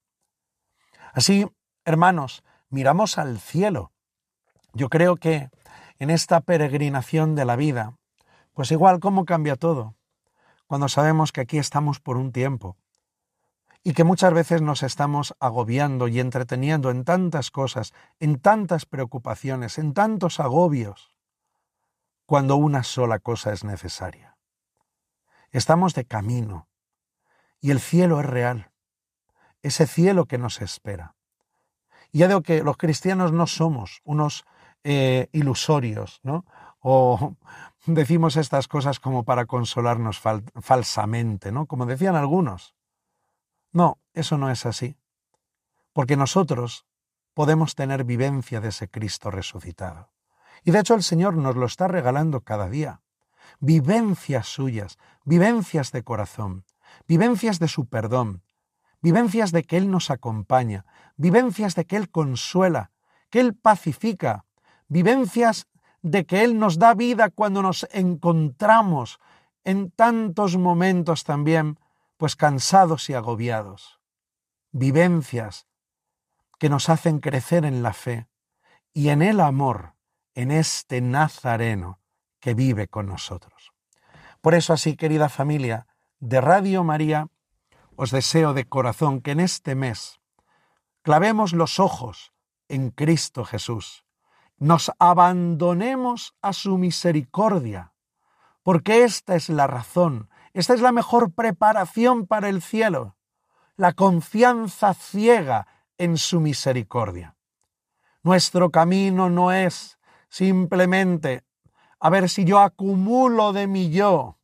Así, 1.12 1.46
hermanos, 1.84 2.44
miramos 2.68 3.18
al 3.18 3.40
cielo. 3.40 3.92
Yo 4.74 4.88
creo 4.88 5.16
que 5.16 5.50
en 5.98 6.10
esta 6.10 6.40
peregrinación 6.40 7.34
de 7.34 7.44
la 7.44 7.56
vida, 7.56 7.96
pues 8.52 8.70
igual 8.70 9.00
cómo 9.00 9.24
cambia 9.24 9.56
todo, 9.56 9.94
cuando 10.66 10.88
sabemos 10.88 11.32
que 11.32 11.42
aquí 11.42 11.58
estamos 11.58 12.00
por 12.00 12.16
un 12.16 12.32
tiempo, 12.32 12.76
y 13.84 13.94
que 13.94 14.04
muchas 14.04 14.32
veces 14.32 14.62
nos 14.62 14.82
estamos 14.82 15.34
agobiando 15.40 16.06
y 16.08 16.20
entreteniendo 16.20 16.90
en 16.90 17.04
tantas 17.04 17.50
cosas, 17.50 17.92
en 18.20 18.38
tantas 18.38 18.86
preocupaciones, 18.86 19.78
en 19.78 19.92
tantos 19.92 20.38
agobios, 20.38 21.14
cuando 22.26 22.56
una 22.56 22.84
sola 22.84 23.18
cosa 23.18 23.52
es 23.52 23.64
necesaria. 23.64 24.36
Estamos 25.50 25.94
de 25.94 26.04
camino 26.04 26.68
y 27.60 27.72
el 27.72 27.80
cielo 27.80 28.20
es 28.20 28.26
real, 28.26 28.70
ese 29.62 29.86
cielo 29.86 30.26
que 30.26 30.38
nos 30.38 30.60
espera. 30.60 31.16
Y 32.12 32.18
ya 32.18 32.28
digo 32.28 32.42
que 32.42 32.62
los 32.62 32.76
cristianos 32.76 33.32
no 33.32 33.46
somos 33.46 34.00
unos 34.04 34.44
eh, 34.84 35.28
ilusorios, 35.32 36.20
¿no? 36.22 36.44
O 36.80 37.36
decimos 37.86 38.36
estas 38.36 38.68
cosas 38.68 39.00
como 39.00 39.24
para 39.24 39.46
consolarnos 39.46 40.20
falsamente, 40.60 41.50
¿no? 41.50 41.66
Como 41.66 41.86
decían 41.86 42.14
algunos. 42.14 42.74
No, 43.72 43.98
eso 44.14 44.38
no 44.38 44.50
es 44.50 44.66
así. 44.66 44.96
Porque 45.92 46.16
nosotros 46.16 46.86
podemos 47.34 47.74
tener 47.74 48.04
vivencia 48.04 48.60
de 48.60 48.68
ese 48.68 48.88
Cristo 48.88 49.30
resucitado. 49.30 50.10
Y 50.64 50.70
de 50.70 50.80
hecho 50.80 50.94
el 50.94 51.02
Señor 51.02 51.34
nos 51.34 51.56
lo 51.56 51.66
está 51.66 51.88
regalando 51.88 52.42
cada 52.42 52.68
día. 52.68 53.00
Vivencias 53.58 54.46
suyas, 54.46 54.98
vivencias 55.24 55.92
de 55.92 56.04
corazón, 56.04 56.64
vivencias 57.06 57.58
de 57.58 57.68
su 57.68 57.86
perdón, 57.86 58.42
vivencias 59.00 59.50
de 59.50 59.64
que 59.64 59.76
Él 59.76 59.90
nos 59.90 60.10
acompaña, 60.10 60.84
vivencias 61.16 61.74
de 61.74 61.86
que 61.86 61.96
Él 61.96 62.10
consuela, 62.10 62.90
que 63.30 63.40
Él 63.40 63.54
pacifica, 63.54 64.44
vivencias 64.88 65.66
de 66.02 66.26
que 66.26 66.44
Él 66.44 66.58
nos 66.58 66.78
da 66.78 66.94
vida 66.94 67.30
cuando 67.30 67.62
nos 67.62 67.86
encontramos 67.92 69.18
en 69.64 69.90
tantos 69.90 70.56
momentos 70.56 71.24
también 71.24 71.78
pues 72.22 72.36
cansados 72.36 73.10
y 73.10 73.14
agobiados, 73.14 73.98
vivencias 74.70 75.66
que 76.60 76.68
nos 76.68 76.88
hacen 76.88 77.18
crecer 77.18 77.64
en 77.64 77.82
la 77.82 77.92
fe 77.92 78.28
y 78.92 79.08
en 79.08 79.22
el 79.22 79.40
amor, 79.40 79.96
en 80.36 80.52
este 80.52 81.00
Nazareno 81.00 81.98
que 82.38 82.54
vive 82.54 82.86
con 82.86 83.06
nosotros. 83.06 83.72
Por 84.40 84.54
eso 84.54 84.72
así, 84.72 84.94
querida 84.94 85.28
familia 85.28 85.88
de 86.20 86.40
Radio 86.40 86.84
María, 86.84 87.26
os 87.96 88.12
deseo 88.12 88.54
de 88.54 88.68
corazón 88.68 89.20
que 89.20 89.32
en 89.32 89.40
este 89.40 89.74
mes 89.74 90.20
clavemos 91.02 91.52
los 91.52 91.80
ojos 91.80 92.32
en 92.68 92.90
Cristo 92.90 93.44
Jesús, 93.44 94.04
nos 94.58 94.92
abandonemos 95.00 96.36
a 96.40 96.52
su 96.52 96.78
misericordia, 96.78 97.94
porque 98.62 99.02
esta 99.02 99.34
es 99.34 99.48
la 99.48 99.66
razón 99.66 100.28
esta 100.54 100.74
es 100.74 100.80
la 100.80 100.92
mejor 100.92 101.32
preparación 101.32 102.26
para 102.26 102.48
el 102.48 102.60
cielo, 102.60 103.16
la 103.76 103.94
confianza 103.94 104.92
ciega 104.92 105.66
en 105.96 106.18
su 106.18 106.40
misericordia. 106.40 107.36
Nuestro 108.22 108.70
camino 108.70 109.30
no 109.30 109.50
es 109.50 109.98
simplemente 110.28 111.44
a 111.98 112.10
ver 112.10 112.28
si 112.28 112.44
yo 112.44 112.58
acumulo 112.58 113.52
de 113.52 113.66
mi 113.66 113.90
yo. 113.90 114.38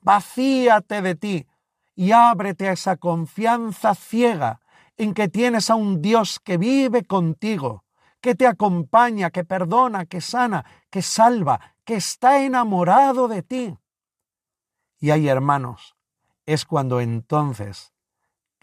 Vacíate 0.00 1.00
de 1.02 1.14
ti 1.14 1.46
y 1.94 2.12
ábrete 2.12 2.68
a 2.68 2.72
esa 2.72 2.96
confianza 2.96 3.94
ciega 3.94 4.60
en 4.96 5.14
que 5.14 5.28
tienes 5.28 5.70
a 5.70 5.74
un 5.74 6.02
Dios 6.02 6.38
que 6.38 6.58
vive 6.58 7.04
contigo, 7.04 7.84
que 8.20 8.34
te 8.34 8.46
acompaña, 8.46 9.30
que 9.30 9.44
perdona, 9.44 10.04
que 10.04 10.20
sana, 10.20 10.64
que 10.90 11.00
salva, 11.00 11.60
que 11.84 11.94
está 11.94 12.42
enamorado 12.42 13.28
de 13.28 13.42
ti 13.42 13.78
y 14.98 15.10
hay 15.10 15.28
hermanos, 15.28 15.96
es 16.46 16.64
cuando 16.64 17.00
entonces, 17.00 17.92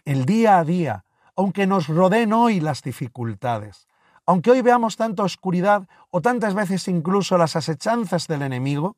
el 0.04 0.24
día 0.24 0.58
a 0.58 0.64
día, 0.64 1.04
aunque 1.36 1.66
nos 1.66 1.88
rodeen 1.88 2.32
hoy 2.32 2.60
las 2.60 2.82
dificultades, 2.82 3.88
aunque 4.26 4.50
hoy 4.50 4.62
veamos 4.62 4.96
tanta 4.96 5.22
oscuridad 5.22 5.88
o 6.10 6.20
tantas 6.20 6.54
veces 6.54 6.88
incluso 6.88 7.36
las 7.36 7.56
asechanzas 7.56 8.26
del 8.26 8.42
enemigo, 8.42 8.96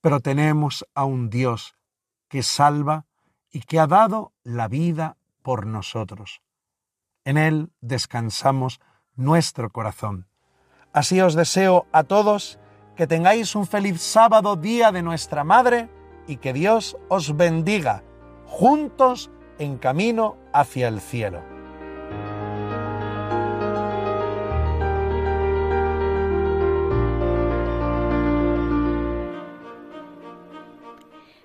pero 0.00 0.20
tenemos 0.20 0.86
a 0.94 1.04
un 1.04 1.30
Dios 1.30 1.76
que 2.28 2.42
salva 2.42 3.06
y 3.50 3.60
que 3.60 3.78
ha 3.78 3.86
dado 3.86 4.32
la 4.42 4.66
vida 4.66 5.16
por 5.42 5.66
nosotros. 5.66 6.42
En 7.24 7.36
Él 7.36 7.70
descansamos 7.80 8.80
nuestro 9.14 9.70
corazón. 9.70 10.26
Así 10.92 11.20
os 11.20 11.34
deseo 11.34 11.86
a 11.92 12.04
todos 12.04 12.58
que 12.96 13.06
tengáis 13.06 13.54
un 13.54 13.66
feliz 13.66 14.00
sábado, 14.02 14.56
día 14.56 14.90
de 14.92 15.02
nuestra 15.02 15.44
Madre, 15.44 15.88
y 16.26 16.36
que 16.36 16.52
Dios 16.52 16.96
os 17.08 17.36
bendiga 17.36 18.04
juntos 18.46 19.30
en 19.58 19.78
camino 19.78 20.36
hacia 20.52 20.88
el 20.88 21.00
cielo. 21.00 21.42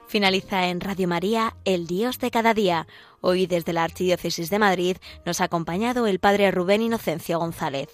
Finaliza 0.08 0.68
en 0.68 0.80
Radio 0.80 1.08
María, 1.08 1.58
El 1.66 1.86
Dios 1.86 2.18
de 2.20 2.32
cada 2.32 2.54
día. 2.54 2.88
Hoy 3.20 3.46
desde 3.46 3.74
la 3.74 3.84
Archidiócesis 3.84 4.50
de 4.50 4.58
Madrid 4.58 4.98
nos 5.26 5.42
ha 5.42 5.46
acompañado 5.46 6.08
el 6.08 6.20
Padre 6.20 6.50
Rubén 6.50 6.82
Inocencio 6.82 7.40
González. 7.40 7.90